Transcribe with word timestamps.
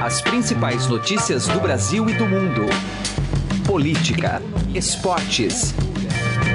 As 0.00 0.20
principais 0.20 0.86
notícias 0.86 1.48
do 1.48 1.58
Brasil 1.58 2.08
e 2.08 2.12
do 2.14 2.24
mundo. 2.24 2.66
Política, 3.66 4.40
esportes. 4.72 5.74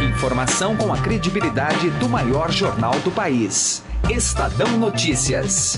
Informação 0.02 0.78
com 0.78 0.94
a 0.94 0.98
credibilidade 0.98 1.90
do 2.00 2.08
maior 2.08 2.50
jornal 2.50 2.98
do 3.02 3.12
país. 3.12 3.84
Estadão 4.10 4.78
Notícias. 4.78 5.78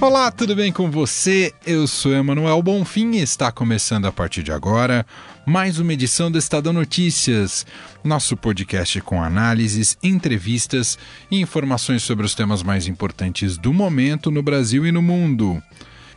Olá, 0.00 0.30
tudo 0.30 0.56
bem 0.56 0.72
com 0.72 0.90
você? 0.90 1.52
Eu 1.66 1.86
sou 1.86 2.12
Emanuel 2.14 2.62
Bonfim 2.62 3.16
e 3.16 3.20
está 3.20 3.52
começando 3.52 4.06
a 4.06 4.12
partir 4.12 4.42
de 4.42 4.50
agora 4.50 5.04
mais 5.46 5.78
uma 5.78 5.92
edição 5.92 6.30
do 6.30 6.38
Estadão 6.38 6.72
Notícias, 6.72 7.66
nosso 8.02 8.34
podcast 8.34 9.00
com 9.02 9.22
análises, 9.22 9.96
entrevistas 10.02 10.98
e 11.30 11.38
informações 11.38 12.02
sobre 12.02 12.24
os 12.24 12.34
temas 12.34 12.62
mais 12.62 12.86
importantes 12.86 13.58
do 13.58 13.72
momento 13.72 14.30
no 14.30 14.42
Brasil 14.42 14.86
e 14.86 14.92
no 14.92 15.02
mundo. 15.02 15.62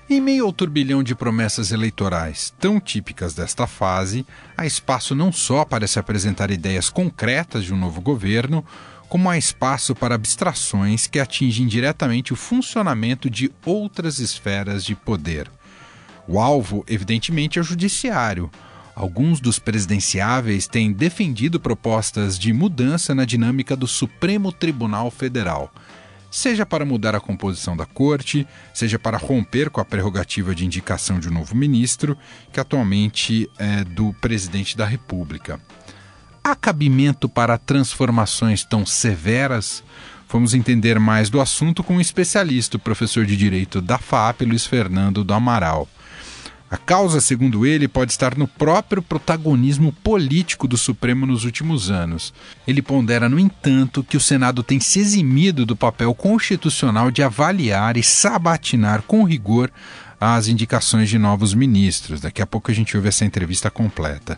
Em 0.10 0.22
meio 0.22 0.46
ao 0.46 0.54
turbilhão 0.54 1.04
de 1.04 1.14
promessas 1.14 1.74
eleitorais 1.74 2.54
tão 2.58 2.80
típicas 2.80 3.34
desta 3.34 3.68
fase, 3.68 4.26
há 4.56 4.66
espaço 4.66 5.14
não 5.14 5.34
só 5.34 5.66
para 5.66 5.88
se 5.88 6.00
apresentar 6.00 6.50
ideias 6.50 6.90
concretas 6.90 7.66
de 7.66 7.74
um 7.74 7.78
novo 7.78 8.00
governo, 8.00 8.64
como 9.10 9.30
há 9.30 9.38
espaço 9.38 9.94
para 9.94 10.16
abstrações 10.16 11.06
que 11.06 11.20
atingem 11.20 11.68
diretamente 11.68 12.32
o 12.32 12.38
funcionamento 12.38 13.30
de 13.30 13.52
outras 13.66 14.20
esferas 14.20 14.86
de 14.86 14.96
poder. 14.96 15.52
O 16.26 16.40
alvo, 16.40 16.86
evidentemente, 16.88 17.60
é 17.60 17.62
o 17.62 17.66
judiciário. 17.66 18.50
Alguns 18.98 19.40
dos 19.40 19.60
presidenciáveis 19.60 20.66
têm 20.66 20.92
defendido 20.92 21.60
propostas 21.60 22.38
de 22.40 22.52
mudança 22.52 23.14
na 23.14 23.26
dinâmica 23.26 23.76
do 23.76 23.86
Supremo 23.86 24.52
Tribunal 24.52 25.12
Federal, 25.12 25.72
seja 26.32 26.66
para 26.66 26.84
mudar 26.84 27.14
a 27.14 27.20
composição 27.20 27.78
da 27.78 27.86
corte, 27.86 28.48
seja 28.74 28.98
para 28.98 29.20
romper 29.20 29.70
com 29.70 29.80
a 29.80 29.86
prerrogativa 29.86 30.56
de 30.56 30.66
indicação 30.66 31.20
de 31.20 31.30
um 31.30 31.32
novo 31.32 31.56
ministro, 31.56 32.18
que 32.52 32.60
atualmente 32.60 33.48
é 33.60 33.84
do 33.84 34.14
presidente 34.14 34.76
da 34.76 34.88
República. 34.88 35.62
Há 36.44 36.56
cabimento 36.56 37.30
para 37.30 37.56
transformações 37.56 38.64
tão 38.64 38.84
severas? 38.84 39.84
Vamos 40.28 40.56
entender 40.56 41.00
mais 41.00 41.30
do 41.30 41.40
assunto 41.40 41.84
com 41.84 41.98
um 41.98 42.02
especialista, 42.02 42.78
o 42.78 42.80
professor 42.80 43.28
de 43.28 43.38
Direito 43.38 43.80
da 43.80 44.00
FAP, 44.00 44.42
Luiz 44.42 44.66
Fernando 44.66 45.24
do 45.24 45.36
Amaral. 45.36 45.88
A 46.70 46.76
causa, 46.76 47.22
segundo 47.22 47.66
ele, 47.66 47.88
pode 47.88 48.12
estar 48.12 48.38
no 48.38 48.46
próprio 48.46 49.02
protagonismo 49.02 49.94
político 50.04 50.68
do 50.68 50.78
Supremo 50.78 51.26
nos 51.26 51.46
últimos 51.46 51.90
anos. 51.90 52.34
Ele 52.68 52.82
pondera, 52.82 53.30
no 53.30 53.40
entanto, 53.40 54.04
que 54.04 54.18
o 54.18 54.22
Senado 54.22 54.62
tem 54.62 54.78
se 54.78 55.00
eximido 55.00 55.66
do 55.66 55.78
papel 55.78 56.14
constitucional 56.14 57.10
de 57.10 57.24
avaliar 57.24 57.96
e 57.96 58.04
sabatinar 58.04 59.02
com 59.04 59.24
rigor 59.24 59.72
as 60.20 60.50
indicações 60.50 61.08
de 61.08 61.18
novos 61.18 61.54
ministros. 61.54 62.20
Daqui 62.20 62.42
a 62.42 62.48
pouco 62.48 62.70
a 62.70 62.74
gente 62.74 62.98
ouve 62.98 63.08
essa 63.08 63.24
entrevista 63.24 63.72
completa. 63.72 64.38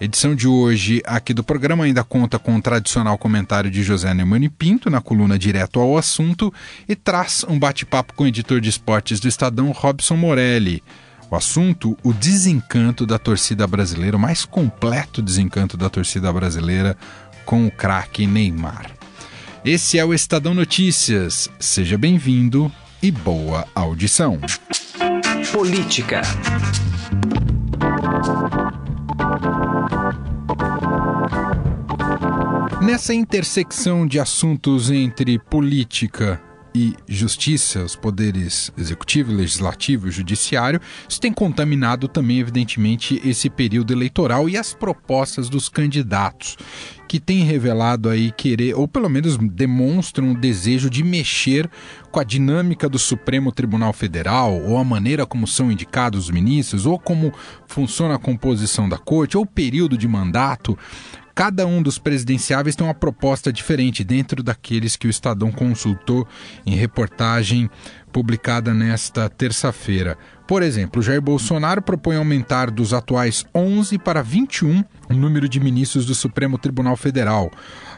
Edição 0.00 0.34
de 0.34 0.46
hoje 0.46 1.02
aqui 1.04 1.32
do 1.34 1.44
programa 1.44 1.84
ainda 1.84 2.04
conta 2.04 2.38
com 2.38 2.56
o 2.56 2.62
tradicional 2.62 3.16
comentário 3.18 3.70
de 3.70 3.82
José 3.82 4.12
Neumann 4.12 4.48
Pinto 4.48 4.90
na 4.90 5.00
coluna 5.00 5.38
Direto 5.38 5.80
ao 5.80 5.96
Assunto 5.96 6.52
e 6.88 6.94
traz 6.94 7.44
um 7.48 7.58
bate-papo 7.58 8.12
com 8.14 8.24
o 8.24 8.26
editor 8.26 8.60
de 8.60 8.68
esportes 8.68 9.18
do 9.18 9.28
Estadão, 9.28 9.70
Robson 9.70 10.16
Morelli. 10.16 10.82
O 11.32 11.34
assunto, 11.34 11.96
o 12.02 12.12
desencanto 12.12 13.06
da 13.06 13.18
torcida 13.18 13.66
brasileira, 13.66 14.18
o 14.18 14.20
mais 14.20 14.44
completo 14.44 15.22
desencanto 15.22 15.78
da 15.78 15.88
torcida 15.88 16.30
brasileira 16.30 16.94
com 17.46 17.66
o 17.66 17.70
craque 17.70 18.26
Neymar. 18.26 18.90
Esse 19.64 19.98
é 19.98 20.04
o 20.04 20.12
Estadão 20.12 20.52
Notícias. 20.52 21.48
Seja 21.58 21.96
bem-vindo 21.96 22.70
e 23.02 23.10
boa 23.10 23.66
audição. 23.74 24.38
Política. 25.50 26.20
Nessa 32.82 33.14
intersecção 33.14 34.06
de 34.06 34.20
assuntos 34.20 34.90
entre 34.90 35.38
política 35.38 36.38
e 36.74 36.94
justiça, 37.06 37.82
os 37.82 37.94
poderes 37.94 38.72
executivo, 38.76 39.32
legislativo 39.32 40.08
e 40.08 40.10
judiciário, 40.10 40.80
isso 41.08 41.20
tem 41.20 41.32
contaminado 41.32 42.08
também, 42.08 42.38
evidentemente, 42.38 43.20
esse 43.24 43.50
período 43.50 43.92
eleitoral 43.92 44.48
e 44.48 44.56
as 44.56 44.72
propostas 44.72 45.48
dos 45.48 45.68
candidatos, 45.68 46.56
que 47.06 47.20
têm 47.20 47.44
revelado 47.44 48.08
aí 48.08 48.32
querer, 48.32 48.74
ou 48.74 48.88
pelo 48.88 49.08
menos 49.08 49.36
demonstram 49.36 50.28
um 50.28 50.34
desejo 50.34 50.88
de 50.88 51.04
mexer 51.04 51.70
com 52.10 52.18
a 52.18 52.24
dinâmica 52.24 52.88
do 52.88 52.98
Supremo 52.98 53.52
Tribunal 53.52 53.92
Federal, 53.92 54.58
ou 54.62 54.78
a 54.78 54.84
maneira 54.84 55.26
como 55.26 55.46
são 55.46 55.70
indicados 55.70 56.24
os 56.24 56.30
ministros, 56.30 56.86
ou 56.86 56.98
como 56.98 57.32
funciona 57.66 58.14
a 58.14 58.18
composição 58.18 58.88
da 58.88 58.96
corte, 58.96 59.36
ou 59.36 59.42
o 59.42 59.46
período 59.46 59.98
de 59.98 60.08
mandato. 60.08 60.78
Cada 61.34 61.66
um 61.66 61.82
dos 61.82 61.98
presidenciáveis 61.98 62.76
tem 62.76 62.86
uma 62.86 62.94
proposta 62.94 63.52
diferente 63.52 64.04
dentro 64.04 64.42
daqueles 64.42 64.96
que 64.96 65.06
o 65.06 65.10
Estadão 65.10 65.50
consultou 65.50 66.26
em 66.66 66.74
reportagem 66.74 67.70
publicada 68.12 68.74
nesta 68.74 69.28
terça-feira. 69.30 70.18
Por 70.46 70.62
exemplo, 70.62 71.00
Jair 71.00 71.22
Bolsonaro 71.22 71.80
propõe 71.80 72.16
aumentar 72.16 72.70
dos 72.70 72.92
atuais 72.92 73.46
11 73.54 73.98
para 73.98 74.22
21 74.22 74.84
o 75.08 75.14
número 75.14 75.48
de 75.48 75.58
ministros 75.58 76.04
do 76.04 76.14
Supremo 76.14 76.58
Tribunal 76.58 76.96
Federal. 76.96 77.50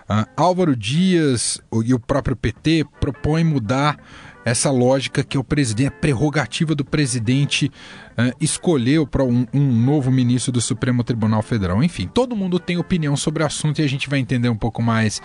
Uh, 0.09 0.25
Álvaro 0.37 0.77
Dias 0.77 1.61
e 1.85 1.93
o 1.93 1.99
próprio 1.99 2.37
PT 2.37 2.85
propõem 3.01 3.43
mudar 3.43 3.99
essa 4.45 4.71
lógica 4.71 5.25
que 5.25 5.37
é 5.37 5.41
o 5.41 5.45
presidente, 5.45 5.89
a 5.89 5.91
prerrogativa 5.91 6.75
do 6.75 6.85
presidente 6.85 7.71
uh, 8.13 8.37
escolher 8.41 9.07
para 9.07 9.25
um, 9.25 9.47
um, 9.53 9.73
novo 9.73 10.11
ministro 10.11 10.53
do 10.53 10.61
Supremo 10.61 11.03
Tribunal 11.03 11.43
Federal. 11.43 11.83
Enfim, 11.83 12.07
todo 12.07 12.37
mundo 12.37 12.59
tem 12.59 12.77
opinião 12.77 13.17
sobre 13.17 13.43
o 13.43 13.47
assunto 13.47 13.81
e 13.81 13.85
a 13.85 13.89
gente 13.89 14.09
vai 14.09 14.19
entender 14.19 14.49
um 14.49 14.57
pouco 14.57 14.83
mais 14.83 15.21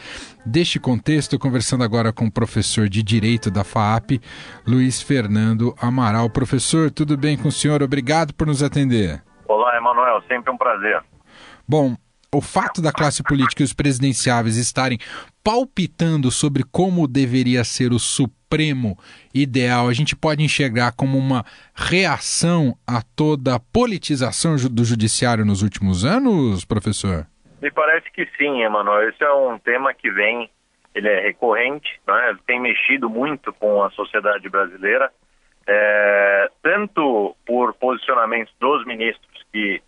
deste 0.46 0.80
contexto, 0.80 1.38
conversando 1.38 1.84
agora 1.84 2.13
com 2.13 2.25
o 2.25 2.31
professor 2.31 2.88
de 2.88 3.03
Direito 3.03 3.52
da 3.52 3.63
FAAP, 3.63 4.22
Luiz 4.66 5.02
Fernando 5.02 5.75
Amaral. 5.81 6.30
Professor, 6.30 6.90
tudo 6.90 7.18
bem 7.18 7.38
com 7.38 7.50
o 7.50 7.51
senhor? 7.51 7.84
Obrigado 7.84 8.34
por 8.34 8.47
nos 8.47 8.63
atender. 8.63 9.22
Olá, 9.47 9.75
Emanuel, 9.78 10.22
sempre 10.28 10.51
um 10.51 10.57
prazer. 10.57 11.03
Bom, 11.68 11.96
o 12.34 12.41
fato 12.41 12.81
da 12.81 12.91
classe 12.91 13.23
política 13.23 13.63
e 13.63 13.66
os 13.66 13.73
presidenciáveis 13.73 14.56
estarem 14.57 15.00
palpitando 15.44 16.29
sobre 16.29 16.63
como 16.63 17.07
deveria 17.07 17.63
ser 17.63 17.91
o 17.91 18.00
Supremo 18.00 18.97
ideal, 19.34 19.88
a 19.88 19.94
gente 19.94 20.16
pode 20.16 20.44
enxergar 20.44 20.95
como 20.95 21.18
uma 21.18 21.44
reação 21.75 22.75
a 22.88 23.01
toda 23.16 23.56
a 23.56 23.59
politização 23.59 24.56
do 24.69 24.84
judiciário 24.84 25.45
nos 25.45 25.63
últimos 25.63 26.06
anos, 26.06 26.66
professor? 26.66 27.25
Me 27.62 27.72
parece 27.72 28.09
que 28.12 28.28
sim, 28.38 28.62
Emanuel. 28.62 29.09
Esse 29.09 29.23
é 29.23 29.34
um 29.34 29.57
tema 29.59 29.94
que 29.94 30.09
vem, 30.12 30.50
ele 30.94 31.07
é 31.07 31.22
recorrente, 31.22 32.00
né? 32.07 32.38
tem 32.45 32.59
mexido 32.59 33.09
muito 33.09 33.51
com 33.53 33.84
a 33.84 33.89
sociedade 33.91 34.47
brasileira, 34.50 35.12
é, 35.68 36.50
tanto 36.62 37.35
por 37.45 37.73
posicionamentos 37.73 38.53
dos 38.59 38.85
ministros 38.85 39.45
que 39.51 39.81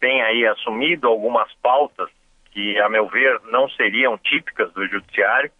tem 0.00 0.22
aí 0.22 0.46
assumido 0.46 1.08
algumas 1.08 1.52
pautas 1.62 2.08
que, 2.52 2.78
a 2.80 2.88
meu 2.88 3.06
ver, 3.08 3.40
não 3.50 3.68
seriam 3.70 4.16
típicas 4.18 4.72
do 4.72 4.86
judiciário, 4.86 5.50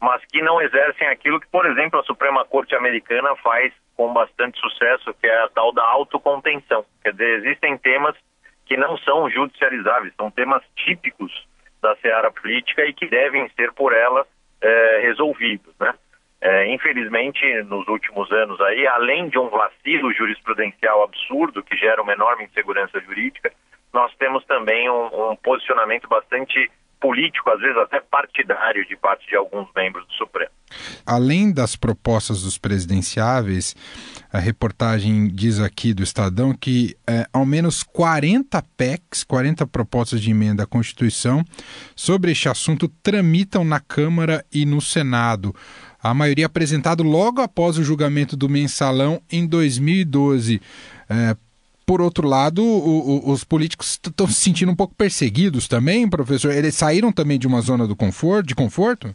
mas 0.00 0.24
que 0.26 0.40
não 0.40 0.60
exercem 0.60 1.08
aquilo 1.08 1.40
que, 1.40 1.48
por 1.48 1.66
exemplo, 1.66 1.98
a 1.98 2.04
Suprema 2.04 2.44
Corte 2.44 2.74
Americana 2.74 3.34
faz 3.36 3.72
com 3.96 4.12
bastante 4.12 4.58
sucesso, 4.60 5.12
que 5.14 5.26
é 5.26 5.42
a 5.42 5.48
tal 5.48 5.72
da 5.72 5.82
autocontenção. 5.82 6.84
Quer 7.02 7.12
dizer, 7.12 7.38
existem 7.38 7.76
temas 7.78 8.14
que 8.64 8.76
não 8.76 8.96
são 8.98 9.28
judicializáveis, 9.28 10.14
são 10.14 10.30
temas 10.30 10.62
típicos 10.76 11.32
da 11.82 11.96
seara 11.96 12.30
política 12.30 12.84
e 12.84 12.92
que 12.92 13.06
devem 13.06 13.48
ser 13.50 13.72
por 13.72 13.92
ela 13.92 14.26
é, 14.60 15.00
resolvidos, 15.02 15.74
né? 15.80 15.94
É, 16.40 16.72
infelizmente, 16.72 17.44
nos 17.64 17.88
últimos 17.88 18.30
anos 18.30 18.60
aí, 18.60 18.86
além 18.86 19.28
de 19.28 19.38
um 19.38 19.48
vacilo 19.48 20.12
jurisprudencial 20.12 21.02
absurdo 21.02 21.64
que 21.64 21.76
gera 21.76 22.00
uma 22.00 22.12
enorme 22.12 22.44
insegurança 22.44 23.00
jurídica, 23.00 23.52
nós 23.92 24.14
temos 24.16 24.44
também 24.44 24.88
um, 24.90 25.30
um 25.30 25.36
posicionamento 25.36 26.08
bastante 26.08 26.70
político, 27.00 27.48
às 27.50 27.60
vezes 27.60 27.76
até 27.76 28.00
partidário, 28.00 28.86
de 28.86 28.96
parte 28.96 29.28
de 29.28 29.36
alguns 29.36 29.68
membros 29.74 30.06
do 30.06 30.12
Supremo. 30.14 30.50
Além 31.06 31.52
das 31.52 31.76
propostas 31.76 32.42
dos 32.42 32.58
presidenciáveis, 32.58 33.74
a 34.32 34.38
reportagem 34.38 35.28
diz 35.28 35.60
aqui 35.60 35.94
do 35.94 36.02
Estadão 36.02 36.52
que 36.52 36.96
é, 37.06 37.26
ao 37.32 37.46
menos 37.46 37.82
40 37.82 38.62
PECs, 38.76 39.24
40 39.24 39.66
propostas 39.66 40.20
de 40.20 40.30
emenda 40.30 40.64
à 40.64 40.66
Constituição, 40.66 41.44
sobre 41.94 42.32
este 42.32 42.48
assunto 42.48 42.88
tramitam 43.02 43.64
na 43.64 43.80
Câmara 43.80 44.44
e 44.52 44.66
no 44.66 44.80
Senado. 44.80 45.54
A 46.02 46.12
maioria 46.14 46.46
apresentado 46.46 47.02
logo 47.02 47.40
após 47.40 47.78
o 47.78 47.84
julgamento 47.84 48.36
do 48.36 48.48
mensalão 48.48 49.20
em 49.30 49.46
2012. 49.46 50.60
É, 51.08 51.36
por 51.88 52.02
outro 52.02 52.28
lado, 52.28 52.60
o, 52.60 53.30
o, 53.30 53.32
os 53.32 53.44
políticos 53.44 53.98
estão 54.04 54.26
se 54.26 54.34
sentindo 54.34 54.70
um 54.70 54.76
pouco 54.76 54.94
perseguidos 54.94 55.66
também, 55.66 56.04
professor. 56.06 56.52
Eles 56.52 56.74
saíram 56.74 57.10
também 57.10 57.38
de 57.38 57.46
uma 57.46 57.62
zona 57.62 57.86
do 57.88 57.96
conforto, 57.96 58.46
de 58.46 58.54
conforto? 58.54 59.08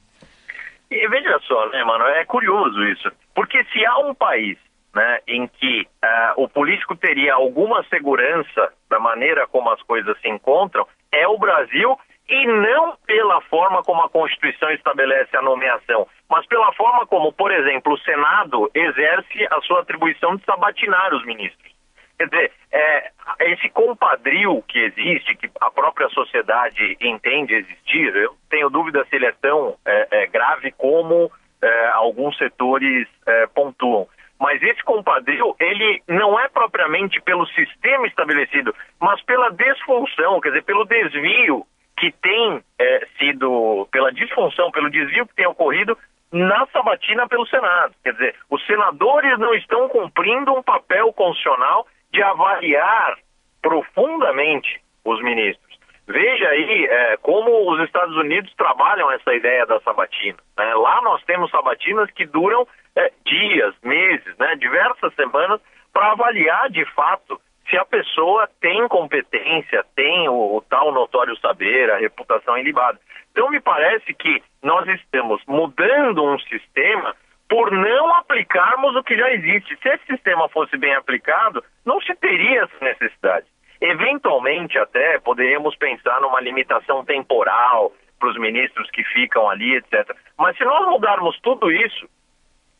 E 0.89 1.07
veja 1.07 1.37
só, 1.47 1.69
né, 1.69 1.83
mano, 1.83 2.03
é 2.05 2.25
curioso 2.25 2.83
isso. 2.85 3.11
Porque 3.35 3.63
se 3.65 3.85
há 3.85 3.99
um 3.99 4.15
país 4.15 4.57
né, 4.95 5.19
em 5.27 5.47
que 5.47 5.81
uh, 6.03 6.43
o 6.43 6.49
político 6.49 6.95
teria 6.95 7.35
alguma 7.35 7.83
segurança 7.89 8.73
da 8.89 8.99
maneira 8.99 9.45
como 9.45 9.69
as 9.69 9.81
coisas 9.83 10.19
se 10.19 10.27
encontram, 10.27 10.87
é 11.11 11.27
o 11.27 11.37
Brasil 11.37 11.95
e 12.27 12.47
não 12.47 12.97
pela 13.05 13.39
forma 13.41 13.83
como 13.83 14.01
a 14.01 14.09
Constituição 14.09 14.71
estabelece 14.71 15.37
a 15.37 15.43
nomeação, 15.43 16.07
mas 16.27 16.43
pela 16.47 16.73
forma 16.73 17.05
como, 17.05 17.31
por 17.33 17.51
exemplo, 17.51 17.93
o 17.93 17.99
Senado 17.99 18.71
exerce 18.73 19.47
a 19.51 19.61
sua 19.61 19.81
atribuição 19.81 20.37
de 20.37 20.43
sabatinar 20.43 21.13
os 21.13 21.23
ministros. 21.23 21.72
Quer 22.17 22.29
dizer, 22.29 22.51
é, 22.71 23.11
esse 23.41 23.69
compadrio 23.69 24.61
que 24.67 24.79
existe, 24.79 25.35
que 25.35 25.49
a 25.59 25.71
própria 25.71 26.09
sociedade 26.09 26.97
entende 27.01 27.53
existir, 27.53 28.15
eu 28.15 28.35
tenho 28.49 28.69
dúvida 28.69 29.05
se 29.09 29.15
ele 29.15 29.25
é 29.25 29.33
tão 29.41 29.75
é, 29.85 30.07
é, 30.11 30.27
grave 30.27 30.71
como 30.71 31.31
é, 31.61 31.87
alguns 31.93 32.37
setores 32.37 33.07
é, 33.25 33.47
pontuam. 33.47 34.07
Mas 34.39 34.61
esse 34.61 34.83
compadrio, 34.83 35.55
ele 35.59 36.01
não 36.07 36.39
é 36.39 36.49
propriamente 36.49 37.21
pelo 37.21 37.47
sistema 37.47 38.07
estabelecido, 38.07 38.75
mas 38.99 39.21
pela 39.23 39.49
desfunção, 39.49 40.41
quer 40.41 40.49
dizer, 40.49 40.63
pelo 40.63 40.85
desvio 40.85 41.65
que 41.97 42.11
tem 42.11 42.61
é, 42.77 43.07
sido, 43.17 43.87
pela 43.91 44.11
disfunção, 44.11 44.71
pelo 44.71 44.89
desvio 44.89 45.25
que 45.27 45.35
tem 45.35 45.47
ocorrido 45.47 45.97
na 46.31 46.65
sabatina 46.73 47.27
pelo 47.27 47.45
Senado. 47.47 47.93
Quer 48.03 48.13
dizer, 48.13 48.35
os 48.49 48.65
senadores 48.65 49.37
não 49.39 49.53
estão 49.53 49.87
cumprindo 49.87 50.53
um 50.53 50.63
papel 50.63 51.13
constitucional 51.13 51.87
de 52.13 52.21
avaliar 52.21 53.17
profundamente 53.61 54.79
os 55.03 55.21
ministros. 55.21 55.63
Veja 56.07 56.47
aí 56.49 56.85
é, 56.85 57.17
como 57.17 57.71
os 57.71 57.79
Estados 57.83 58.15
Unidos 58.17 58.53
trabalham 58.55 59.11
essa 59.11 59.33
ideia 59.33 59.65
da 59.65 59.79
sabatina. 59.81 60.37
Né? 60.57 60.75
Lá 60.75 61.01
nós 61.01 61.23
temos 61.23 61.49
sabatinas 61.49 62.11
que 62.11 62.25
duram 62.25 62.67
é, 62.95 63.11
dias, 63.25 63.73
meses, 63.81 64.37
né? 64.37 64.55
diversas 64.57 65.13
semanas, 65.15 65.59
para 65.91 66.11
avaliar 66.11 66.69
de 66.69 66.85
fato 66.93 67.39
se 67.69 67.77
a 67.77 67.85
pessoa 67.85 68.49
tem 68.59 68.87
competência, 68.89 69.85
tem 69.95 70.27
o, 70.27 70.57
o, 70.57 70.61
tal 70.69 70.91
notório 70.91 71.37
saber, 71.39 71.89
a 71.89 71.97
reputação 71.97 72.57
ilibada. 72.57 72.99
Então, 73.31 73.49
me 73.49 73.61
parece 73.61 74.13
que 74.13 74.43
nós 74.61 74.85
estamos 74.89 75.41
mudando 75.47 76.23
um 76.23 76.37
sistema 76.39 77.15
por 77.53 77.71
não 77.71 78.15
aplicarmos 78.15 78.95
o 78.95 79.03
que 79.03 79.15
já 79.15 79.31
existe. 79.31 79.77
Se 79.77 79.87
esse 79.87 80.03
sistema 80.07 80.49
fosse 80.49 80.75
bem 80.75 80.95
aplicado, 80.95 81.63
não 81.85 82.01
se 82.01 82.15
teria 82.15 82.63
essa 82.63 82.83
necessidade. 82.83 83.45
Eventualmente, 83.79 84.75
até 84.79 85.19
poderíamos 85.19 85.75
pensar 85.75 86.19
numa 86.19 86.41
limitação 86.41 87.05
temporal 87.05 87.93
para 88.19 88.29
os 88.29 88.39
ministros 88.39 88.89
que 88.89 89.03
ficam 89.03 89.47
ali, 89.47 89.75
etc. 89.75 90.17
Mas 90.35 90.57
se 90.57 90.65
nós 90.65 90.89
mudarmos 90.89 91.39
tudo 91.41 91.71
isso 91.71 92.09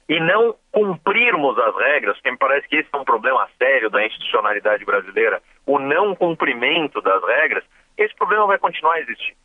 e 0.10 0.20
não 0.20 0.56
cumprirmos 0.72 1.56
as 1.60 1.76
regras, 1.76 2.16
porque 2.16 2.32
me 2.32 2.38
parece 2.40 2.68
que 2.68 2.78
esse 2.78 2.90
é 2.92 2.98
um 2.98 3.06
problema 3.06 3.48
sério 3.60 3.92
da 3.92 4.04
institucionalidade 4.04 4.84
brasileira, 4.86 5.40
o 5.68 5.78
não 5.78 6.16
cumprimento 6.16 7.00
das 7.00 7.24
regras, 7.24 7.64
esse 7.96 8.16
problema 8.16 8.48
vai 8.48 8.58
continuar 8.58 8.96
a 8.96 9.02
existir. 9.02 9.36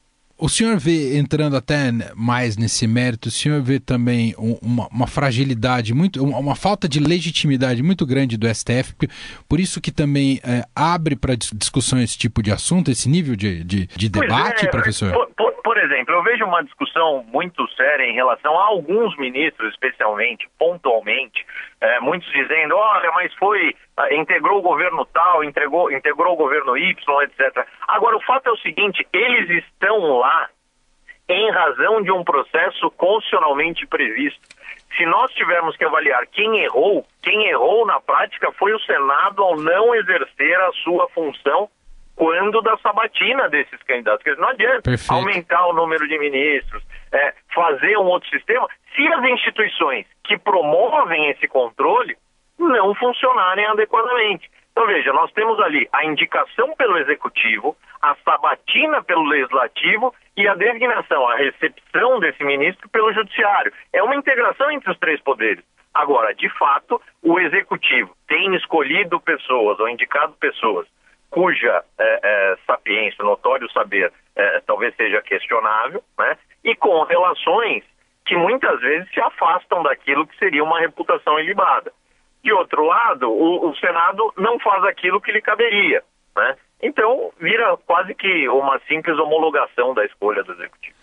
O 0.40 0.48
senhor 0.48 0.78
vê, 0.78 1.18
entrando 1.18 1.56
até 1.56 1.90
mais 2.14 2.56
nesse 2.56 2.86
mérito, 2.86 3.28
o 3.28 3.30
senhor 3.30 3.60
vê 3.60 3.80
também 3.80 4.34
uma, 4.38 4.86
uma 4.86 5.06
fragilidade, 5.08 5.92
muito, 5.92 6.22
uma 6.22 6.54
falta 6.54 6.88
de 6.88 7.00
legitimidade 7.00 7.82
muito 7.82 8.06
grande 8.06 8.36
do 8.36 8.46
STF, 8.46 8.94
por 9.48 9.58
isso 9.58 9.80
que 9.80 9.90
também 9.90 10.38
é, 10.44 10.62
abre 10.76 11.16
para 11.16 11.34
discussão 11.34 11.98
esse 12.00 12.16
tipo 12.16 12.40
de 12.40 12.52
assunto, 12.52 12.88
esse 12.88 13.08
nível 13.08 13.34
de, 13.34 13.64
de, 13.64 13.88
de 13.88 14.08
debate, 14.08 14.66
é, 14.66 14.70
professor? 14.70 15.12
Por, 15.12 15.28
por, 15.36 15.52
por, 15.54 15.76
exemplo, 15.76 16.14
eu 16.14 16.22
vejo 16.22 16.44
uma 16.44 16.62
discussão 16.62 17.24
muito 17.32 17.66
séria 17.70 18.04
em 18.04 18.14
relação 18.14 18.56
a 18.56 18.66
alguns 18.66 19.18
ministros, 19.18 19.72
especialmente, 19.72 20.48
pontualmente, 20.56 21.44
é, 21.80 22.00
muitos 22.00 22.30
dizendo, 22.32 22.76
olha, 22.76 23.10
mas 23.12 23.32
foi, 23.34 23.74
ah, 23.96 24.12
integrou 24.14 24.58
o 24.58 24.62
governo 24.62 25.04
tal, 25.06 25.44
integrou, 25.44 25.90
integrou 25.92 26.34
o 26.34 26.36
governo 26.36 26.76
Y, 26.76 27.22
etc. 27.22 27.66
Agora, 27.86 28.16
o 28.16 28.22
fato 28.22 28.48
é 28.48 28.52
o 28.52 28.58
seguinte, 28.58 29.06
eles 29.12 29.64
estão 29.64 30.18
lá 30.18 30.48
em 31.28 31.50
razão 31.50 32.02
de 32.02 32.10
um 32.10 32.24
processo 32.24 32.90
constitucionalmente 32.92 33.86
previsto. 33.86 34.40
Se 34.96 35.04
nós 35.06 35.30
tivermos 35.32 35.76
que 35.76 35.84
avaliar 35.84 36.26
quem 36.26 36.60
errou, 36.60 37.06
quem 37.22 37.48
errou 37.48 37.86
na 37.86 38.00
prática 38.00 38.50
foi 38.52 38.72
o 38.72 38.80
Senado 38.80 39.42
ao 39.42 39.56
não 39.56 39.94
exercer 39.94 40.58
a 40.60 40.72
sua 40.82 41.08
função 41.10 41.68
quando 42.16 42.60
da 42.62 42.76
sabatina 42.78 43.48
desses 43.48 43.80
candidatos. 43.84 44.24
Não 44.38 44.48
adianta 44.48 44.82
Perfeito. 44.82 45.12
aumentar 45.12 45.66
o 45.66 45.72
número 45.72 46.08
de 46.08 46.18
ministros, 46.18 46.82
é, 47.12 47.32
fazer 47.58 47.98
um 47.98 48.06
outro 48.06 48.28
sistema, 48.30 48.68
se 48.94 49.06
as 49.12 49.24
instituições 49.24 50.06
que 50.22 50.38
promovem 50.38 51.28
esse 51.30 51.48
controle 51.48 52.16
não 52.56 52.94
funcionarem 52.94 53.66
adequadamente. 53.66 54.48
Então, 54.70 54.86
veja, 54.86 55.12
nós 55.12 55.32
temos 55.32 55.58
ali 55.58 55.88
a 55.92 56.04
indicação 56.04 56.72
pelo 56.76 56.96
executivo, 56.98 57.76
a 58.00 58.14
sabatina 58.24 59.02
pelo 59.02 59.24
legislativo 59.24 60.14
e 60.36 60.46
a 60.46 60.54
designação, 60.54 61.26
a 61.26 61.34
recepção 61.34 62.20
desse 62.20 62.44
ministro 62.44 62.88
pelo 62.90 63.12
judiciário. 63.12 63.72
É 63.92 64.00
uma 64.04 64.14
integração 64.14 64.70
entre 64.70 64.92
os 64.92 64.98
três 64.98 65.20
poderes. 65.20 65.64
Agora, 65.92 66.32
de 66.32 66.48
fato, 66.50 67.02
o 67.24 67.40
executivo 67.40 68.14
tem 68.28 68.54
escolhido 68.54 69.20
pessoas 69.20 69.80
ou 69.80 69.88
indicado 69.88 70.32
pessoas 70.34 70.86
cuja 71.30 71.84
é, 71.98 72.20
é, 72.22 72.56
sapiência, 72.66 73.24
notório 73.24 73.70
saber, 73.70 74.12
é, 74.34 74.60
talvez 74.66 74.94
seja 74.96 75.20
questionável, 75.22 76.02
né? 76.18 76.36
e 76.64 76.74
com 76.74 77.02
relações 77.04 77.84
que 78.24 78.36
muitas 78.36 78.80
vezes 78.80 79.08
se 79.10 79.20
afastam 79.20 79.82
daquilo 79.82 80.26
que 80.26 80.36
seria 80.38 80.62
uma 80.62 80.80
reputação 80.80 81.38
ilibada. 81.38 81.92
De 82.42 82.52
outro 82.52 82.84
lado, 82.84 83.30
o, 83.30 83.70
o 83.70 83.76
Senado 83.76 84.32
não 84.36 84.58
faz 84.58 84.84
aquilo 84.84 85.20
que 85.20 85.32
lhe 85.32 85.40
caberia. 85.40 86.02
Né? 86.36 86.56
Então, 86.82 87.32
vira 87.38 87.76
quase 87.78 88.14
que 88.14 88.48
uma 88.48 88.78
simples 88.80 89.18
homologação 89.18 89.94
da 89.94 90.04
escolha 90.04 90.44
do 90.44 90.52
Executivo. 90.52 90.97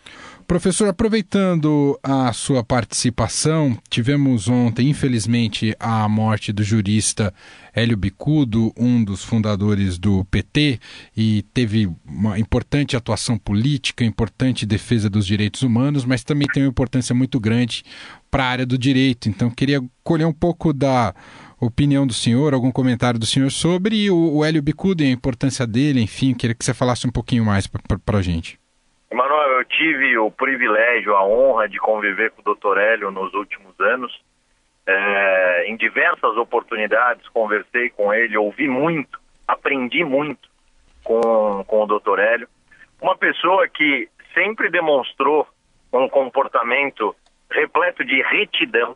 Professor, 0.48 0.88
aproveitando 0.88 2.00
a 2.04 2.32
sua 2.32 2.64
participação, 2.64 3.76
tivemos 3.90 4.48
ontem, 4.48 4.90
infelizmente, 4.90 5.76
a 5.80 6.08
morte 6.08 6.54
do 6.54 6.64
jurista 6.64 7.34
Hélio 7.74 7.98
Bicudo, 7.98 8.72
um 8.78 9.04
dos 9.04 9.24
fundadores 9.24 9.98
do 9.98 10.24
PT, 10.26 10.80
e 11.18 11.44
teve 11.52 11.90
uma 12.06 12.38
importante 12.38 12.96
atuação 12.96 13.40
política, 13.40 14.06
importante 14.06 14.68
defesa 14.68 15.10
dos 15.10 15.26
direitos 15.26 15.64
humanos, 15.64 16.06
mas 16.06 16.24
também 16.24 16.48
tem 16.48 16.62
uma 16.62 16.70
importância 16.70 17.16
muito 17.16 17.40
grande 17.40 17.84
para 18.30 18.44
a 18.44 18.48
área 18.48 18.66
do 18.68 18.78
direito. 18.78 19.28
Então, 19.28 19.50
queria 19.50 19.84
colher 20.04 20.28
um 20.28 20.34
pouco 20.34 20.72
da 20.72 21.16
opinião 21.60 22.06
do 22.06 22.14
senhor, 22.14 22.54
algum 22.54 22.72
comentário 22.72 23.20
do 23.20 23.26
senhor 23.26 23.52
sobre 23.52 24.12
o, 24.12 24.46
Hélio 24.46 24.62
Bicudo 24.62 25.04
e 25.04 25.08
a 25.08 25.12
importância 25.12 25.66
dele, 25.66 26.02
enfim, 26.02 26.36
queria 26.36 26.54
que 26.54 26.64
você 26.64 26.74
falasse 26.74 27.08
um 27.08 27.12
pouquinho 27.12 27.44
mais 27.44 27.66
para 27.66 28.20
a 28.20 28.22
gente. 28.22 28.60
Emanuel, 29.12 29.60
eu 29.60 29.66
tive 29.66 30.18
o 30.18 30.32
privilégio, 30.32 31.16
a 31.16 31.26
honra 31.26 31.70
de 31.70 31.78
conviver 31.78 32.32
com 32.32 32.42
o 32.42 32.46
doutor 32.46 32.78
Hélio 32.78 33.12
nos 33.12 33.34
últimos 33.34 33.80
anos. 33.80 34.24
É, 34.88 35.66
em 35.68 35.76
diversas 35.76 36.38
oportunidades 36.38 37.28
conversei 37.30 37.90
com 37.90 38.14
ele, 38.14 38.38
ouvi 38.38 38.68
muito, 38.68 39.20
aprendi 39.48 40.04
muito 40.04 40.48
com, 41.04 41.64
com 41.66 41.84
o 41.84 41.88
doutor 41.88 42.20
Hélio. 42.20 42.48
Uma 43.02 43.16
pessoa 43.18 43.68
que 43.68 44.10
sempre 44.34 44.70
demonstrou 44.70 45.48
um 45.94 46.10
comportamento 46.10 47.16
repleto 47.50 48.04
de 48.04 48.22
retidão, 48.22 48.96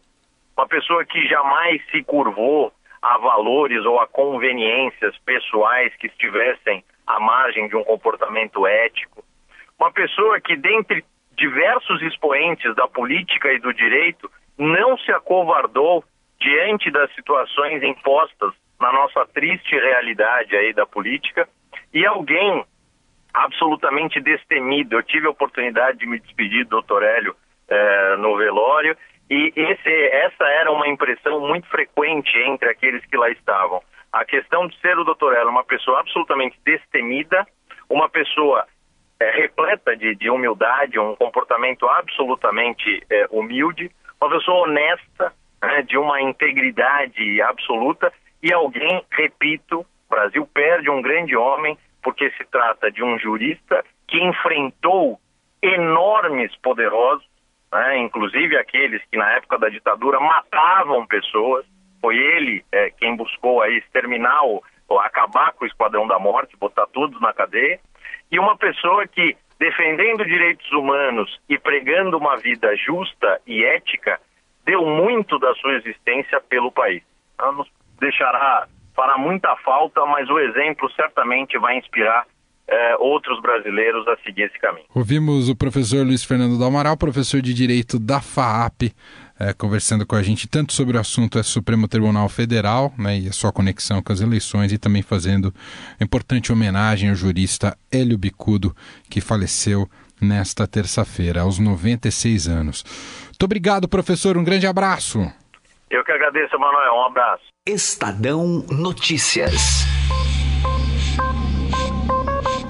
uma 0.57 0.67
pessoa 0.67 1.05
que 1.05 1.27
jamais 1.27 1.81
se 1.89 2.03
curvou 2.03 2.73
a 3.01 3.17
valores 3.17 3.85
ou 3.85 3.99
a 3.99 4.07
conveniências 4.07 5.17
pessoais 5.19 5.95
que 5.95 6.07
estivessem 6.07 6.83
à 7.07 7.19
margem 7.19 7.67
de 7.69 7.75
um 7.75 7.83
comportamento 7.83 8.67
ético 8.67 9.23
uma 9.79 9.91
pessoa 9.91 10.39
que, 10.41 10.55
dentre 10.55 11.03
diversos 11.37 12.01
expoentes 12.01 12.75
da 12.75 12.87
política 12.87 13.51
e 13.53 13.59
do 13.59 13.73
direito, 13.73 14.29
não 14.57 14.97
se 14.97 15.11
acovardou 15.11 16.03
diante 16.39 16.91
das 16.91 17.13
situações 17.15 17.81
impostas 17.81 18.53
na 18.79 18.91
nossa 18.91 19.25
triste 19.27 19.75
realidade 19.75 20.55
aí 20.55 20.73
da 20.73 20.85
política 20.85 21.47
e 21.93 22.05
alguém 22.05 22.65
absolutamente 23.33 24.19
destemido. 24.19 24.95
Eu 24.95 25.03
tive 25.03 25.27
a 25.27 25.31
oportunidade 25.31 25.97
de 25.97 26.05
me 26.05 26.19
despedir 26.19 26.65
do 26.65 26.71
doutor 26.71 27.03
Hélio 27.03 27.35
eh, 27.67 28.15
no 28.17 28.35
velório 28.35 28.97
e 29.29 29.53
esse, 29.55 29.89
essa 30.11 30.43
era 30.45 30.71
uma 30.71 30.87
impressão 30.87 31.39
muito 31.39 31.67
frequente 31.67 32.37
entre 32.39 32.69
aqueles 32.69 33.05
que 33.05 33.15
lá 33.15 33.29
estavam. 33.29 33.81
A 34.11 34.25
questão 34.25 34.67
de 34.67 34.77
ser 34.79 34.97
o 34.97 35.03
doutor 35.03 35.35
Hélio 35.35 35.49
uma 35.49 35.63
pessoa 35.63 35.99
absolutamente 35.99 36.57
destemida, 36.65 37.45
uma 37.89 38.09
pessoa 38.09 38.65
é, 39.19 39.31
repleta 39.31 39.95
de, 39.95 40.15
de, 40.15 40.29
humildade, 40.29 40.99
um 40.99 41.15
comportamento 41.15 41.87
absolutamente 41.87 43.03
é, 43.09 43.27
humilde, 43.29 43.91
uma 44.21 44.29
pessoa 44.29 44.67
honesta, 44.67 45.33
né, 45.61 45.81
de 45.81 45.97
uma 45.97 46.21
integridade 46.21 47.41
absoluta 47.41 48.11
e 48.41 48.53
alguém, 48.53 49.03
repito, 49.11 49.81
o 49.81 50.09
Brasil 50.09 50.47
perde 50.53 50.89
um 50.89 51.01
grande 51.01 51.35
homem 51.35 51.77
porque 52.01 52.31
se 52.31 52.45
trata 52.45 52.91
de 52.91 53.03
um 53.03 53.19
jurista 53.19 53.83
que 54.07 54.17
enfrentou 54.17 55.19
enormes 55.61 56.55
poderosos, 56.57 57.27
né? 57.71 57.97
inclusive 57.97 58.57
aqueles 58.57 59.03
que 59.11 59.17
na 59.17 59.29
época 59.33 59.59
da 59.59 59.69
ditadura 59.69 60.19
matavam 60.19 61.05
pessoas. 61.05 61.65
Foi 62.01 62.15
ele 62.17 62.63
é, 62.71 62.89
quem 62.91 63.15
buscou 63.15 63.61
aí 63.61 63.77
exterminar 63.77 64.41
ou, 64.43 64.63
acabar 65.01 65.53
com 65.53 65.65
o 65.65 65.67
Esquadrão 65.67 66.07
da 66.07 66.17
Morte, 66.17 66.57
botar 66.57 66.87
todos 66.87 67.19
na 67.21 67.31
cadeia. 67.31 67.79
E 68.31 68.39
uma 68.39 68.57
pessoa 68.57 69.07
que, 69.07 69.35
defendendo 69.59 70.25
direitos 70.25 70.71
humanos 70.71 71.39
e 71.49 71.57
pregando 71.57 72.17
uma 72.17 72.37
vida 72.37 72.75
justa 72.75 73.41
e 73.47 73.63
ética, 73.63 74.19
deu 74.65 74.85
muito 74.85 75.39
da 75.39 75.53
sua 75.55 75.75
existência 75.75 76.39
pelo 76.41 76.71
país. 76.71 77.01
Ela 77.39 77.51
nos 77.53 77.67
deixará, 77.99 78.67
fará 78.95 79.17
muita 79.17 79.55
falta, 79.57 80.05
mas 80.05 80.29
o 80.29 80.39
exemplo 80.39 80.89
certamente 80.91 81.57
vai 81.57 81.77
inspirar 81.77 82.25
eh, 82.67 82.95
outros 82.99 83.41
brasileiros 83.41 84.07
a 84.07 84.15
seguir 84.17 84.43
esse 84.43 84.59
caminho. 84.59 84.85
Ouvimos 84.93 85.49
o 85.49 85.55
professor 85.55 86.05
Luiz 86.05 86.23
Fernando 86.23 86.57
do 86.57 86.63
Amaral, 86.63 86.95
professor 86.95 87.41
de 87.41 87.51
Direito 87.51 87.97
da 87.97 88.21
FAAP, 88.21 88.93
eh, 89.39 89.53
conversando 89.53 90.05
com 90.05 90.15
a 90.15 90.21
gente 90.21 90.47
tanto 90.47 90.73
sobre 90.73 90.97
o 90.97 90.99
assunto 90.99 91.39
é 91.39 91.43
Supremo 91.43 91.87
Tribunal 91.87 92.27
Federal 92.27 92.93
né, 92.97 93.19
e 93.19 93.29
a 93.29 93.31
sua 93.31 93.51
conexão 93.53 94.01
com 94.01 94.11
as 94.11 94.19
eleições 94.19 94.73
e 94.73 94.77
também 94.77 95.01
fazendo 95.01 95.53
importante 95.99 96.51
homenagem 96.51 97.09
ao 97.09 97.15
jurista 97.15 97.77
Hélio 97.91 98.17
Bicudo, 98.17 98.75
que 99.09 99.21
faleceu 99.21 99.89
nesta 100.21 100.67
terça-feira, 100.67 101.41
aos 101.41 101.57
96 101.59 102.47
anos. 102.47 102.83
Muito 103.27 103.43
obrigado, 103.43 103.87
professor. 103.87 104.37
Um 104.37 104.43
grande 104.43 104.67
abraço. 104.67 105.19
Eu 105.89 106.03
que 106.03 106.11
agradeço, 106.11 106.59
Manuel. 106.59 106.93
Um 106.93 107.05
abraço. 107.05 107.43
Estadão 107.65 108.65
Notícias. 108.69 109.85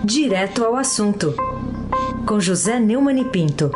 Direto 0.03 0.63
ao 0.63 0.75
assunto, 0.75 1.35
com 2.27 2.39
José 2.39 2.79
Neumann 2.79 3.21
e 3.21 3.25
Pinto. 3.25 3.71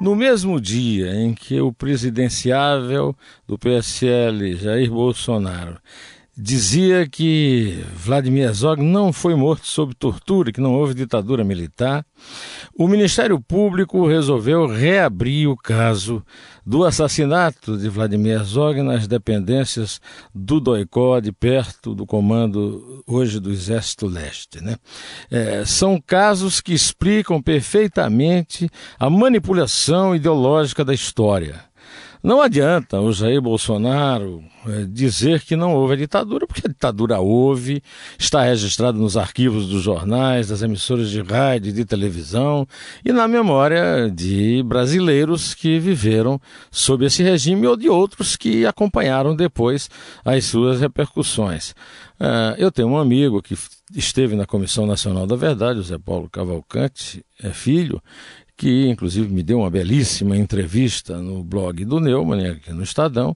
No 0.00 0.16
mesmo 0.16 0.58
dia 0.58 1.14
em 1.14 1.34
que 1.34 1.60
o 1.60 1.70
presidenciável 1.70 3.14
do 3.46 3.58
PSL, 3.58 4.56
Jair 4.56 4.90
Bolsonaro, 4.90 5.78
dizia 6.36 7.08
que 7.08 7.84
Vladimir 7.94 8.44
Herzog 8.44 8.82
não 8.82 9.12
foi 9.12 9.34
morto 9.34 9.66
sob 9.66 9.94
tortura, 9.94 10.52
que 10.52 10.60
não 10.60 10.74
houve 10.74 10.94
ditadura 10.94 11.44
militar, 11.44 12.04
o 12.76 12.88
Ministério 12.88 13.40
Público 13.40 14.06
resolveu 14.06 14.66
reabrir 14.66 15.48
o 15.48 15.56
caso 15.56 16.24
do 16.64 16.84
assassinato 16.84 17.76
de 17.76 17.88
Vladimir 17.88 18.40
Herzog 18.40 18.82
nas 18.82 19.06
dependências 19.06 20.00
do 20.34 20.60
DOICOD, 20.60 21.32
perto 21.32 21.94
do 21.94 22.06
comando 22.06 23.02
hoje 23.06 23.40
do 23.40 23.50
Exército 23.50 24.06
Leste. 24.06 24.62
Né? 24.62 24.76
É, 25.30 25.64
são 25.64 26.00
casos 26.00 26.60
que 26.60 26.72
explicam 26.72 27.42
perfeitamente 27.42 28.70
a 28.98 29.10
manipulação 29.10 30.14
ideológica 30.14 30.84
da 30.84 30.94
história. 30.94 31.69
Não 32.22 32.42
adianta 32.42 33.00
o 33.00 33.12
Jair 33.12 33.40
Bolsonaro 33.40 34.44
é, 34.66 34.84
dizer 34.84 35.40
que 35.40 35.56
não 35.56 35.74
houve 35.74 35.94
a 35.94 35.96
ditadura, 35.96 36.46
porque 36.46 36.66
a 36.66 36.68
ditadura 36.68 37.18
houve, 37.18 37.82
está 38.18 38.42
registrada 38.42 38.98
nos 38.98 39.16
arquivos 39.16 39.66
dos 39.66 39.82
jornais, 39.82 40.48
das 40.48 40.60
emissoras 40.60 41.08
de 41.08 41.22
rádio 41.22 41.70
e 41.70 41.72
de 41.72 41.84
televisão 41.86 42.68
e 43.02 43.10
na 43.10 43.26
memória 43.26 44.10
de 44.10 44.62
brasileiros 44.64 45.54
que 45.54 45.78
viveram 45.78 46.38
sob 46.70 47.06
esse 47.06 47.22
regime 47.22 47.66
ou 47.66 47.74
de 47.74 47.88
outros 47.88 48.36
que 48.36 48.66
acompanharam 48.66 49.34
depois 49.34 49.88
as 50.22 50.44
suas 50.44 50.78
repercussões. 50.78 51.70
Uh, 52.20 52.52
eu 52.58 52.70
tenho 52.70 52.88
um 52.88 52.98
amigo 52.98 53.40
que 53.40 53.56
esteve 53.94 54.36
na 54.36 54.44
Comissão 54.44 54.86
Nacional 54.86 55.26
da 55.26 55.36
Verdade, 55.36 55.78
o 55.78 55.82
Zé 55.82 55.96
Paulo 55.96 56.28
Cavalcante, 56.28 57.24
é 57.42 57.48
filho, 57.48 58.02
que 58.60 58.88
inclusive 58.90 59.32
me 59.32 59.42
deu 59.42 59.60
uma 59.60 59.70
belíssima 59.70 60.36
entrevista 60.36 61.16
no 61.16 61.42
blog 61.42 61.82
do 61.82 61.98
Neumann, 61.98 62.46
aqui 62.46 62.70
no 62.74 62.82
Estadão, 62.82 63.34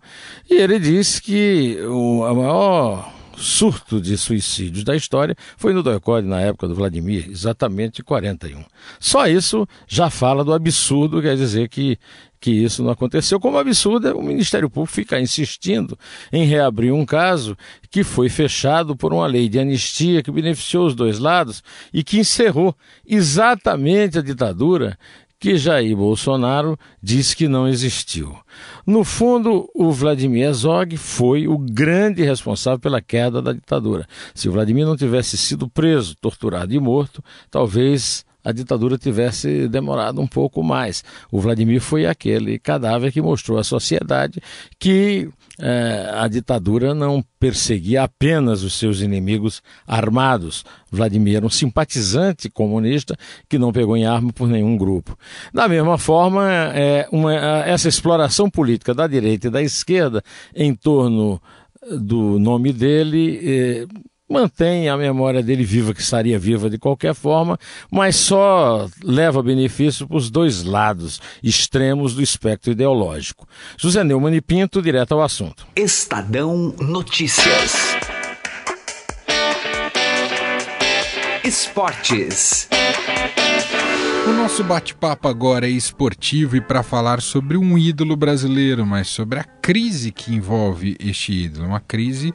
e 0.50 0.56
ele 0.56 0.78
disse 0.78 1.22
que 1.22 1.78
o 1.88 2.24
a 2.24 2.34
maior 2.34 3.10
surto 3.36 4.00
de 4.00 4.16
suicídios 4.16 4.84
da 4.84 4.94
história 4.96 5.36
foi 5.56 5.72
no 5.72 5.82
Doicode, 5.82 6.26
na 6.26 6.40
época 6.40 6.68
do 6.68 6.74
Vladimir, 6.74 7.28
exatamente 7.30 8.02
41. 8.02 8.64
Só 8.98 9.26
isso 9.26 9.66
já 9.86 10.10
fala 10.10 10.44
do 10.44 10.52
absurdo, 10.52 11.22
quer 11.22 11.36
dizer 11.36 11.68
que, 11.68 11.98
que 12.40 12.50
isso 12.50 12.82
não 12.82 12.90
aconteceu. 12.90 13.40
Como 13.40 13.58
absurdo 13.58 14.08
é 14.08 14.12
o 14.12 14.22
Ministério 14.22 14.70
Público 14.70 14.94
ficar 14.94 15.20
insistindo 15.20 15.98
em 16.32 16.44
reabrir 16.44 16.92
um 16.92 17.04
caso 17.04 17.56
que 17.90 18.04
foi 18.04 18.28
fechado 18.28 18.96
por 18.96 19.12
uma 19.12 19.26
lei 19.26 19.48
de 19.48 19.58
anistia 19.58 20.22
que 20.22 20.30
beneficiou 20.30 20.86
os 20.86 20.94
dois 20.94 21.18
lados 21.18 21.62
e 21.92 22.02
que 22.02 22.18
encerrou 22.18 22.76
exatamente 23.06 24.18
a 24.18 24.22
ditadura 24.22 24.98
que 25.38 25.56
Jair 25.56 25.96
Bolsonaro 25.96 26.78
disse 27.02 27.36
que 27.36 27.48
não 27.48 27.68
existiu. 27.68 28.36
No 28.86 29.04
fundo, 29.04 29.68
o 29.74 29.90
Vladimir 29.92 30.44
Herzog 30.44 30.96
foi 30.96 31.46
o 31.46 31.58
grande 31.58 32.22
responsável 32.22 32.78
pela 32.78 33.00
queda 33.00 33.42
da 33.42 33.52
ditadura. 33.52 34.06
Se 34.34 34.48
o 34.48 34.52
Vladimir 34.52 34.86
não 34.86 34.96
tivesse 34.96 35.36
sido 35.36 35.68
preso, 35.68 36.16
torturado 36.16 36.72
e 36.72 36.80
morto, 36.80 37.22
talvez 37.50 38.24
a 38.44 38.52
ditadura 38.52 38.98
tivesse 38.98 39.66
demorado 39.68 40.20
um 40.20 40.26
pouco 40.26 40.62
mais. 40.62 41.02
O 41.32 41.40
Vladimir 41.40 41.80
foi 41.80 42.04
aquele 42.04 42.58
cadáver 42.58 43.10
que 43.10 43.22
mostrou 43.22 43.58
à 43.58 43.64
sociedade 43.64 44.40
que 44.78 45.28
eh, 45.58 46.10
a 46.12 46.28
ditadura 46.28 46.92
não 46.94 47.24
perseguia 47.40 48.02
apenas 48.02 48.62
os 48.62 48.74
seus 48.74 49.00
inimigos 49.00 49.62
armados. 49.86 50.64
Vladimir 50.90 51.36
era 51.36 51.46
um 51.46 51.50
simpatizante 51.50 52.50
comunista 52.50 53.16
que 53.48 53.58
não 53.58 53.72
pegou 53.72 53.96
em 53.96 54.04
arma 54.04 54.32
por 54.32 54.48
nenhum 54.48 54.76
grupo. 54.76 55.16
Da 55.52 55.66
mesma 55.66 55.96
forma, 55.96 56.44
é, 56.74 57.08
uma, 57.10 57.34
essa 57.34 57.88
exploração 57.88 58.50
política 58.50 58.94
da 58.94 59.06
direita 59.06 59.46
e 59.46 59.50
da 59.50 59.62
esquerda 59.62 60.22
em 60.54 60.74
torno 60.74 61.40
do 61.90 62.38
nome 62.38 62.72
dele. 62.72 63.40
Eh, 63.42 63.86
mantém 64.34 64.88
a 64.88 64.96
memória 64.96 65.40
dele 65.40 65.62
viva, 65.62 65.94
que 65.94 66.00
estaria 66.00 66.36
viva 66.36 66.68
de 66.68 66.76
qualquer 66.76 67.14
forma, 67.14 67.56
mas 67.88 68.16
só 68.16 68.88
leva 69.00 69.40
benefício 69.40 70.08
para 70.08 70.16
os 70.16 70.28
dois 70.28 70.64
lados 70.64 71.20
extremos 71.40 72.14
do 72.14 72.22
espectro 72.22 72.72
ideológico. 72.72 73.46
José 73.76 74.02
Neumann 74.02 74.34
e 74.34 74.40
Pinto, 74.40 74.82
direto 74.82 75.12
ao 75.12 75.22
assunto. 75.22 75.64
Estadão 75.76 76.74
Notícias. 76.80 77.96
Esportes. 81.44 82.68
O 84.26 84.32
nosso 84.32 84.64
bate-papo 84.64 85.28
agora 85.28 85.66
é 85.66 85.70
esportivo 85.70 86.56
e 86.56 86.60
para 86.60 86.82
falar 86.82 87.20
sobre 87.20 87.56
um 87.56 87.78
ídolo 87.78 88.16
brasileiro, 88.16 88.84
mas 88.84 89.08
sobre 89.08 89.38
a 89.38 89.44
crise 89.44 90.10
que 90.10 90.34
envolve 90.34 90.96
este 90.98 91.32
ídolo. 91.44 91.66
Uma 91.66 91.80
crise 91.80 92.32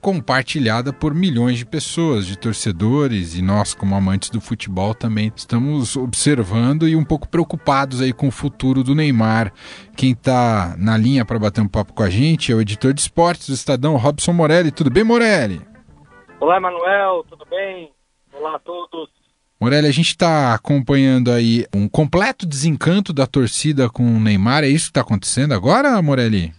compartilhada 0.00 0.92
por 0.92 1.14
milhões 1.14 1.58
de 1.58 1.66
pessoas, 1.66 2.26
de 2.26 2.36
torcedores 2.36 3.34
e 3.34 3.42
nós 3.42 3.74
como 3.74 3.94
amantes 3.94 4.30
do 4.30 4.40
futebol 4.40 4.94
também 4.94 5.30
estamos 5.34 5.96
observando 5.96 6.88
e 6.88 6.96
um 6.96 7.04
pouco 7.04 7.28
preocupados 7.28 8.00
aí 8.00 8.12
com 8.12 8.28
o 8.28 8.32
futuro 8.32 8.82
do 8.82 8.94
Neymar. 8.94 9.52
Quem 9.96 10.12
está 10.12 10.74
na 10.78 10.96
linha 10.96 11.24
para 11.24 11.38
bater 11.38 11.60
um 11.60 11.68
papo 11.68 11.92
com 11.92 12.02
a 12.02 12.10
gente 12.10 12.50
é 12.50 12.54
o 12.54 12.60
editor 12.60 12.94
de 12.94 13.02
esportes 13.02 13.48
do 13.48 13.54
Estadão, 13.54 13.96
Robson 13.96 14.32
Morelli. 14.32 14.70
Tudo 14.70 14.90
bem, 14.90 15.04
Morelli? 15.04 15.60
Olá, 16.40 16.58
Manuel, 16.58 17.24
tudo 17.28 17.44
bem? 17.50 17.92
Olá 18.32 18.56
a 18.56 18.58
todos. 18.58 19.10
Morelli, 19.60 19.86
a 19.86 19.92
gente 19.92 20.08
está 20.08 20.54
acompanhando 20.54 21.30
aí 21.30 21.66
um 21.74 21.86
completo 21.86 22.46
desencanto 22.46 23.12
da 23.12 23.26
torcida 23.26 23.90
com 23.90 24.02
o 24.02 24.18
Neymar. 24.18 24.64
É 24.64 24.68
isso 24.68 24.86
que 24.86 24.90
está 24.92 25.02
acontecendo 25.02 25.52
agora, 25.52 26.00
Morelli? 26.00 26.58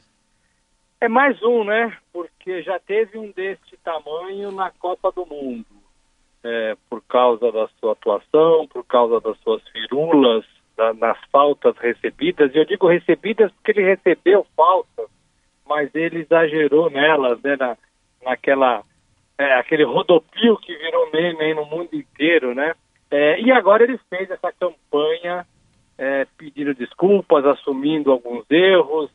É 1.02 1.10
mais 1.10 1.42
um, 1.42 1.64
né? 1.64 1.98
Porque 2.14 2.62
já 2.62 2.78
teve 2.78 3.18
um 3.18 3.32
deste 3.32 3.76
tamanho 3.78 4.52
na 4.52 4.70
Copa 4.70 5.12
do 5.12 5.26
Mundo. 5.26 5.66
É, 6.44 6.78
por 6.88 7.02
causa 7.02 7.52
da 7.52 7.68
sua 7.80 7.94
atuação, 7.94 8.68
por 8.68 8.86
causa 8.86 9.20
das 9.20 9.36
suas 9.40 9.64
firulas, 9.70 10.46
da, 10.78 10.94
nas 10.94 11.18
faltas 11.32 11.76
recebidas. 11.78 12.54
E 12.54 12.58
eu 12.60 12.66
digo 12.66 12.88
recebidas 12.88 13.52
porque 13.52 13.72
ele 13.72 13.90
recebeu 13.90 14.46
faltas, 14.56 15.08
mas 15.68 15.90
ele 15.96 16.20
exagerou 16.20 16.92
nelas, 16.92 17.42
né? 17.42 17.56
Na, 17.58 17.76
naquela, 18.24 18.84
é, 19.40 19.56
aquele 19.56 19.84
rodopio 19.84 20.56
que 20.58 20.78
virou 20.78 21.10
meme 21.12 21.56
no 21.56 21.66
mundo 21.66 21.96
inteiro, 21.96 22.54
né? 22.54 22.76
É, 23.10 23.42
e 23.42 23.52
agora 23.52 23.84
ele 23.84 24.00
fez 24.08 24.30
essa 24.30 24.52
campanha 24.52 25.48
é, 25.98 26.28
pedindo 26.38 26.76
desculpas, 26.76 27.44
assumindo 27.44 28.12
alguns 28.12 28.46
erros, 28.52 29.10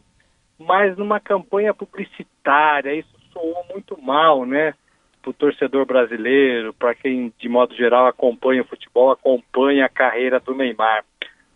mas 0.58 0.96
numa 0.96 1.20
campanha 1.20 1.75
publicitária. 1.75 2.94
Isso 2.94 3.08
soou 3.32 3.64
muito 3.70 4.00
mal, 4.00 4.44
né? 4.44 4.75
Para 5.22 5.30
o 5.30 5.34
torcedor 5.34 5.84
brasileiro, 5.84 6.72
para 6.72 6.94
quem 6.94 7.32
de 7.38 7.48
modo 7.48 7.75
geral 7.75 8.06
acompanha 8.06 8.62
o 8.62 8.66
futebol, 8.66 9.10
acompanha 9.10 9.86
a 9.86 9.90
carreira 9.90 10.38
do 10.40 10.54
Neymar. 10.54 11.04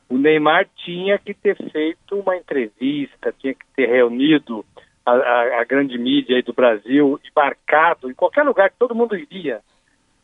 O 0.08 0.18
Neymar 0.18 0.68
tinha 0.76 1.18
que 1.18 1.32
ter 1.32 1.56
feito 1.70 2.16
uma 2.16 2.36
entrevista, 2.36 3.32
tinha 3.38 3.54
que 3.54 3.64
ter 3.76 3.86
reunido 3.86 4.64
a, 5.06 5.12
a, 5.12 5.60
a 5.60 5.64
grande 5.64 5.96
mídia 5.96 6.42
do 6.42 6.52
Brasil 6.52 7.20
e 7.24 7.30
marcado 7.34 8.10
em 8.10 8.14
qualquer 8.14 8.42
lugar 8.42 8.70
que 8.70 8.76
todo 8.76 8.94
mundo 8.94 9.16
iria 9.16 9.60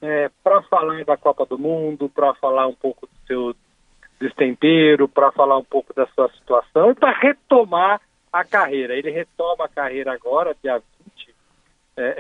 é, 0.02 0.30
para 0.42 0.62
falar 0.62 1.04
da 1.04 1.16
Copa 1.16 1.46
do 1.46 1.58
Mundo, 1.58 2.08
para 2.08 2.34
falar 2.34 2.66
um 2.66 2.74
pouco 2.74 3.06
do 3.06 3.26
seu 3.26 3.54
destempero, 4.20 5.08
para 5.08 5.30
falar 5.32 5.58
um 5.58 5.64
pouco 5.64 5.92
da 5.94 6.06
sua 6.08 6.28
situação 6.32 6.90
e 6.90 6.94
para 6.94 7.12
retomar 7.12 8.00
a 8.40 8.44
carreira. 8.44 8.94
Ele 8.94 9.10
retoma 9.10 9.64
a 9.64 9.68
carreira 9.68 10.12
agora, 10.12 10.56
dia 10.62 10.78
20, 11.04 11.34
é, 11.96 12.02
é, 12.02 12.12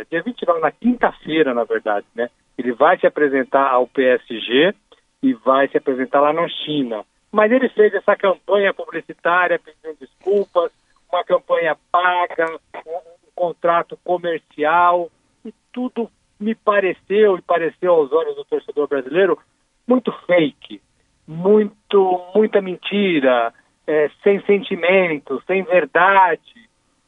é, 0.00 0.04
dia 0.10 0.22
20 0.22 0.46
não, 0.46 0.60
na 0.60 0.70
quinta-feira, 0.70 1.52
na 1.52 1.64
verdade, 1.64 2.06
né? 2.14 2.30
Ele 2.56 2.72
vai 2.72 2.98
se 2.98 3.06
apresentar 3.06 3.68
ao 3.70 3.86
PSG 3.86 4.74
e 5.22 5.34
vai 5.34 5.68
se 5.68 5.76
apresentar 5.76 6.20
lá 6.20 6.32
na 6.32 6.48
China. 6.48 7.04
Mas 7.32 7.50
ele 7.50 7.68
fez 7.68 7.92
essa 7.94 8.14
campanha 8.14 8.72
publicitária 8.72 9.58
pedindo 9.58 9.98
desculpas, 9.98 10.70
uma 11.10 11.24
campanha 11.24 11.76
paga, 11.90 12.46
um, 12.86 12.90
um 12.90 13.32
contrato 13.34 13.98
comercial, 14.04 15.10
e 15.44 15.52
tudo 15.72 16.08
me 16.38 16.54
pareceu 16.54 17.36
e 17.36 17.42
pareceu 17.42 17.92
aos 17.92 18.12
olhos 18.12 18.36
do 18.36 18.44
torcedor 18.44 18.88
brasileiro 18.88 19.38
muito 19.86 20.12
fake, 20.26 20.80
muito 21.26 22.22
muita 22.34 22.60
mentira, 22.60 23.52
é, 23.86 24.10
sem 24.22 24.40
sentimento, 24.44 25.42
sem 25.46 25.62
verdade. 25.62 26.40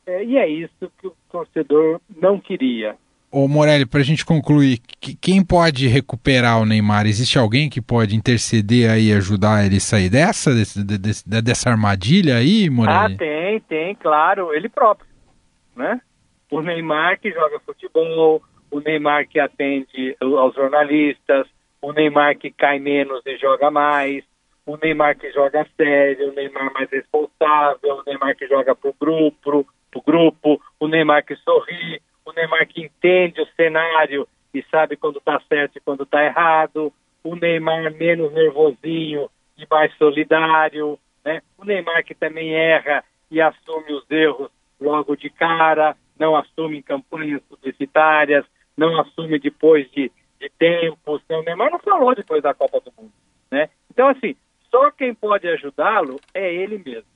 É, 0.06 0.25
e 0.25 0.37
é 0.37 0.49
isso 0.49 0.90
que 1.00 1.06
o 1.06 1.16
torcedor 1.30 2.00
não 2.16 2.38
queria. 2.38 2.97
Ô 3.30 3.49
Morelli, 3.49 3.85
para 3.85 4.00
a 4.00 4.04
gente 4.04 4.25
concluir, 4.25 4.78
quem 5.21 5.45
pode 5.45 5.88
recuperar 5.88 6.61
o 6.61 6.64
Neymar? 6.64 7.06
Existe 7.06 7.38
alguém 7.38 7.68
que 7.68 7.83
pode 7.83 8.14
interceder 8.14 8.90
aí 8.90 9.09
e 9.09 9.12
ajudar 9.12 9.66
ele 9.66 9.76
a 9.76 9.80
sair 9.80 10.09
dessa, 10.09 10.54
desse, 10.54 10.83
desse, 10.85 11.28
dessa 11.42 11.68
armadilha 11.68 12.37
aí, 12.37 12.71
Morelli? 12.71 13.14
Ah, 13.14 13.18
tem, 13.18 13.61
tem, 13.61 13.95
claro, 13.97 14.54
ele 14.54 14.68
próprio, 14.68 15.09
né? 15.75 16.00
O 16.50 16.62
Neymar 16.62 17.18
que 17.21 17.33
joga 17.33 17.59
futebol, 17.61 18.40
o 18.71 18.80
Neymar 18.80 19.26
que 19.28 19.40
atende 19.40 20.16
aos 20.21 20.54
jornalistas, 20.54 21.49
o 21.83 21.92
Neymar 21.92 22.38
que 22.38 22.50
cai 22.52 22.78
menos 22.78 23.21
e 23.26 23.37
joga 23.37 23.71
mais, 23.71 24.25
o 24.66 24.76
Neymar 24.76 25.16
que 25.16 25.30
joga 25.30 25.64
sério, 25.76 26.30
o 26.30 26.35
Neymar 26.35 26.73
mais 26.75 26.90
responsável, 26.90 27.99
o 27.99 28.02
Neymar 28.04 28.37
que 28.37 28.49
joga 28.49 28.75
pro 28.75 28.92
grupo, 29.00 29.64
pro 29.90 30.02
grupo, 30.02 30.61
o 30.80 30.88
Neymar 30.88 31.25
que 31.25 31.37
sorri, 31.37 32.02
o 32.25 32.32
Neymar 32.32 32.66
que 32.66 32.82
entende 32.82 33.40
o 33.40 33.46
cenário 33.54 34.26
e 34.52 34.62
sabe 34.64 34.96
quando 34.96 35.18
está 35.18 35.40
certo 35.49 35.76
e 35.76 35.80
quando 35.80 36.02
está 36.02 36.25
errado, 36.25 36.92
o 37.23 37.37
Neymar 37.37 37.92
menos 37.94 38.32
nervosinho 38.32 39.30
e 39.56 39.66
mais 39.70 39.94
solidário, 39.96 40.99
né? 41.25 41.40
O 41.56 41.64
Neymar 41.64 42.04
que 42.04 42.14
também 42.14 42.52
erra 42.54 43.04
e 43.30 43.40
assume 43.40 43.92
os 43.92 44.11
erros 44.11 44.50
logo 44.80 45.16
de 45.16 45.30
cara, 45.30 45.96
não 46.18 46.37
assume 46.37 46.78
em 46.78 46.82
campanhas 46.82 47.40
publicitárias, 47.49 48.44
não 48.76 49.00
assume 49.00 49.38
depois 49.38 49.88
de, 49.92 50.11
de 50.40 50.50
tempos. 50.58 51.23
O 51.30 51.42
Neymar 51.42 51.70
não 51.70 51.78
falou 51.78 52.14
depois 52.14 52.42
da 52.42 52.52
Copa 52.52 52.80
do 52.80 52.92
Mundo, 52.96 53.12
né? 53.50 53.68
Então, 53.90 54.08
assim, 54.08 54.37
quem 54.97 55.15
pode 55.15 55.49
ajudá-lo 55.49 56.21
é 56.35 56.53
ele 56.53 56.79
mesmo. 56.79 57.09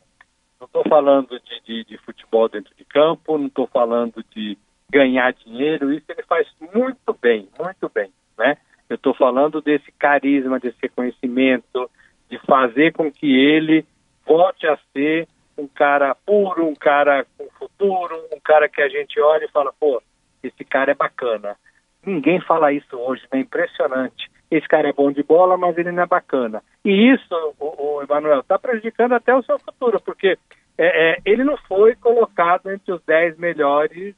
Não 0.61 0.67
estou 0.67 0.85
falando 0.85 1.41
de, 1.41 1.61
de, 1.65 1.85
de, 1.85 1.99
futebol 1.99 2.49
dentro 2.49 2.75
de 2.77 2.85
campo, 2.85 3.39
não 3.39 3.47
estou 3.47 3.67
falando 3.67 4.23
de 4.35 4.59
ganhar 4.91 5.33
dinheiro, 5.33 5.93
isso 5.93 6.05
ele 6.09 6.23
faz 6.25 6.47
muito 6.75 7.17
bem, 7.21 7.49
muito 7.59 7.89
bem, 7.89 8.11
né? 8.37 8.59
Eu 8.89 8.97
estou 8.97 9.15
falando 9.15 9.61
desse 9.63 9.91
carisma, 9.93 10.59
desse 10.59 10.77
reconhecimento, 10.83 11.91
de 12.29 12.39
fazer 12.41 12.93
com 12.93 13.11
que 13.11 13.33
ele 13.33 13.87
volte 14.27 14.67
a 14.67 14.79
ser 14.93 15.29
um 15.57 15.67
cara 15.67 16.15
puro, 16.15 16.67
um 16.67 16.75
cara 16.75 17.25
com 17.39 17.49
futuro, 17.51 18.17
um 18.33 18.41
cara 18.41 18.69
que 18.69 18.83
a 18.83 18.89
gente 18.89 19.21
olha 19.21 19.45
e 19.45 19.51
fala, 19.51 19.73
pô, 19.79 20.03
esse 20.43 20.65
cara 20.65 20.91
é 20.91 20.95
bacana. 20.95 21.57
Ninguém 22.05 22.41
fala 22.41 22.73
isso 22.73 22.97
hoje, 22.97 23.23
é 23.31 23.37
né? 23.37 23.43
impressionante. 23.43 24.31
Esse 24.51 24.67
cara 24.67 24.89
é 24.89 24.93
bom 24.93 25.13
de 25.13 25.23
bola, 25.23 25.57
mas 25.57 25.79
ele 25.79 25.93
não 25.93 26.03
é 26.03 26.07
bacana. 26.07 26.63
E 26.85 27.13
isso, 27.13 27.55
o, 27.59 27.99
o 27.99 28.03
Emanuel, 28.03 28.41
está 28.41 28.59
prejudicando 28.59 29.13
até 29.13 29.35
o 29.35 29.43
seu 29.43 29.59
futuro, 29.59 30.01
porque 30.01 30.37
é, 30.77 31.13
é, 31.13 31.19
ele 31.25 31.45
não 31.45 31.57
foi 31.57 31.95
colocado 31.95 32.71
entre 32.71 32.93
os 32.93 33.03
10 33.05 33.39
melhores 33.39 34.15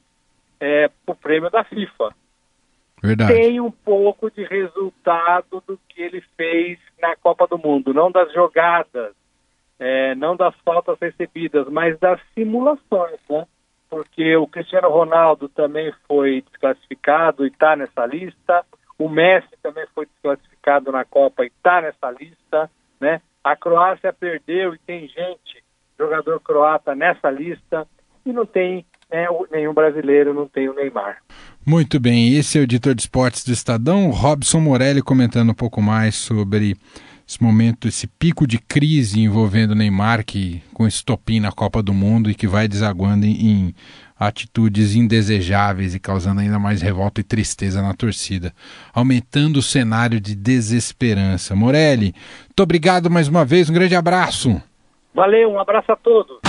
é, 0.59 0.89
para 1.05 1.13
o 1.13 1.15
prêmio 1.15 1.49
da 1.49 1.63
FIFA. 1.63 2.15
Verdade. 3.03 3.33
Tem 3.33 3.59
um 3.59 3.69
pouco 3.69 4.31
de 4.31 4.45
resultado 4.45 5.61
do 5.67 5.77
que 5.89 6.01
ele 6.01 6.21
fez 6.37 6.79
na 7.01 7.17
Copa 7.17 7.45
do 7.45 7.57
Mundo, 7.57 7.93
não 7.93 8.09
das 8.09 8.31
jogadas, 8.31 9.13
é, 9.77 10.15
não 10.15 10.37
das 10.37 10.55
faltas 10.63 10.97
recebidas, 11.01 11.67
mas 11.67 11.99
das 11.99 12.17
simulações, 12.33 13.19
né? 13.29 13.45
Porque 13.89 14.37
o 14.37 14.47
Cristiano 14.47 14.89
Ronaldo 14.89 15.49
também 15.49 15.93
foi 16.07 16.41
desclassificado 16.49 17.45
e 17.45 17.49
está 17.49 17.75
nessa 17.75 18.05
lista, 18.05 18.65
o 18.97 19.09
Messi 19.09 19.49
também 19.61 19.85
foi 19.93 20.05
desclassificado 20.05 20.91
na 20.91 21.03
Copa 21.03 21.43
e 21.43 21.47
está 21.47 21.81
nessa 21.81 22.11
lista, 22.11 22.69
né? 22.99 23.21
A 23.43 23.55
Croácia 23.55 24.13
perdeu 24.13 24.73
e 24.73 24.79
tem 24.79 25.07
gente, 25.07 25.63
jogador 25.99 26.39
croata 26.39 26.95
nessa 26.95 27.29
lista, 27.29 27.87
e 28.25 28.31
não 28.31 28.45
tem 28.45 28.85
é, 29.13 29.27
nenhum 29.51 29.73
brasileiro 29.73 30.33
não 30.33 30.47
tem 30.47 30.67
o 30.67 30.73
Neymar. 30.73 31.17
Muito 31.65 31.99
bem, 31.99 32.35
esse 32.35 32.57
é 32.57 32.61
o 32.61 32.63
editor 32.63 32.95
de 32.95 33.01
esportes 33.03 33.45
do 33.45 33.51
Estadão, 33.51 34.09
Robson 34.09 34.59
Morelli, 34.59 35.01
comentando 35.01 35.51
um 35.51 35.55
pouco 35.55 35.81
mais 35.81 36.15
sobre 36.15 36.75
esse 37.27 37.41
momento, 37.41 37.87
esse 37.87 38.07
pico 38.07 38.45
de 38.47 38.57
crise 38.57 39.21
envolvendo 39.21 39.71
o 39.71 39.75
Neymar, 39.75 40.25
que 40.25 40.63
com 40.73 40.87
estopim 40.87 41.39
na 41.39 41.51
Copa 41.51 41.81
do 41.81 41.93
Mundo 41.93 42.29
e 42.29 42.35
que 42.35 42.47
vai 42.47 42.67
desaguando 42.67 43.25
em, 43.25 43.31
em 43.31 43.75
atitudes 44.27 44.95
indesejáveis 44.95 45.93
e 45.95 45.99
causando 45.99 46.41
ainda 46.41 46.59
mais 46.59 46.81
revolta 46.81 47.21
e 47.21 47.23
tristeza 47.23 47.81
na 47.81 47.93
torcida, 47.93 48.53
aumentando 48.93 49.57
o 49.57 49.63
cenário 49.63 50.19
de 50.19 50.35
desesperança. 50.35 51.55
Morelli, 51.55 52.13
muito 52.43 52.63
obrigado 52.63 53.09
mais 53.09 53.27
uma 53.27 53.43
vez, 53.45 53.69
um 53.69 53.73
grande 53.73 53.95
abraço. 53.95 54.61
Valeu, 55.13 55.51
um 55.51 55.59
abraço 55.59 55.91
a 55.91 55.95
todos. 55.95 56.39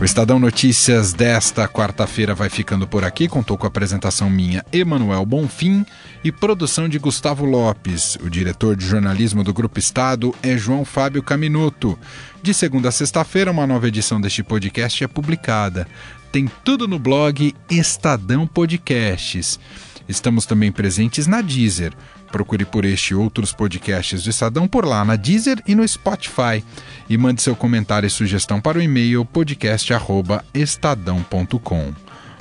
O 0.00 0.04
Estadão 0.04 0.38
Notícias 0.38 1.12
desta 1.12 1.68
quarta-feira 1.68 2.34
vai 2.34 2.48
ficando 2.48 2.88
por 2.88 3.04
aqui. 3.04 3.28
Contou 3.28 3.58
com 3.58 3.66
a 3.66 3.68
apresentação 3.68 4.30
minha, 4.30 4.64
Emanuel 4.72 5.26
Bonfim, 5.26 5.84
e 6.24 6.32
produção 6.32 6.88
de 6.88 6.98
Gustavo 6.98 7.44
Lopes. 7.44 8.16
O 8.22 8.30
diretor 8.30 8.74
de 8.74 8.86
jornalismo 8.86 9.44
do 9.44 9.52
Grupo 9.52 9.78
Estado 9.78 10.34
é 10.42 10.56
João 10.56 10.86
Fábio 10.86 11.22
Caminuto. 11.22 11.98
De 12.42 12.54
segunda 12.54 12.88
a 12.88 12.92
sexta-feira, 12.92 13.50
uma 13.50 13.66
nova 13.66 13.88
edição 13.88 14.18
deste 14.18 14.42
podcast 14.42 15.04
é 15.04 15.06
publicada. 15.06 15.86
Tem 16.32 16.50
tudo 16.64 16.88
no 16.88 16.98
blog 16.98 17.54
Estadão 17.68 18.46
Podcasts. 18.46 19.60
Estamos 20.08 20.46
também 20.46 20.72
presentes 20.72 21.26
na 21.26 21.42
Deezer. 21.42 21.92
Procure 22.30 22.64
por 22.64 22.84
este 22.84 23.12
e 23.12 23.14
outros 23.14 23.52
podcasts 23.52 24.22
do 24.22 24.30
Estadão 24.30 24.68
por 24.68 24.84
lá 24.84 25.04
na 25.04 25.16
Deezer 25.16 25.60
e 25.66 25.74
no 25.74 25.86
Spotify. 25.86 26.64
E 27.08 27.18
mande 27.18 27.42
seu 27.42 27.56
comentário 27.56 28.06
e 28.06 28.10
sugestão 28.10 28.60
para 28.60 28.78
o 28.78 28.82
e-mail 28.82 29.24
podcast@estadão.com. 29.24 31.92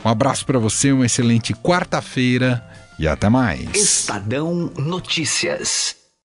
Um 0.06 0.10
abraço 0.10 0.46
para 0.46 0.60
você, 0.60 0.92
uma 0.92 1.06
excelente 1.06 1.54
quarta-feira 1.54 2.64
e 2.98 3.08
até 3.08 3.30
mais. 3.30 3.76
Estadão 3.76 4.72
Notícias. 4.78 5.99